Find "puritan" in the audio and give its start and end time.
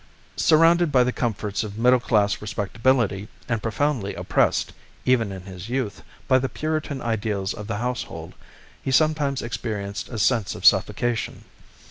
6.49-7.03